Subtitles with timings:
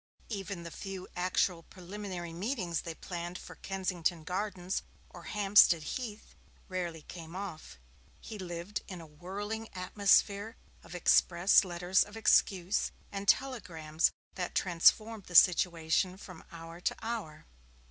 [0.29, 4.81] Even the few actual preliminary meetings they planned for Kensington Gardens
[5.11, 6.33] or Hampstead Heath
[6.67, 7.77] rarely came off.
[8.19, 15.25] He lived in a whirling atmosphere of express letters of excuse, and telegrams that transformed
[15.25, 17.45] the situation from hour to hour.